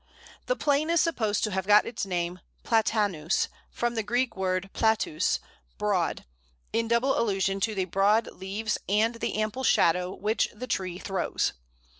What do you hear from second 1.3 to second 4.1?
to have got its name Platanus from the